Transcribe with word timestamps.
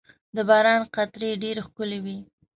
•د 0.35 0.37
باران 0.49 0.81
قطرې 0.95 1.29
ډېرې 1.41 1.61
ښکلي 1.67 1.99
وي. 2.05 2.17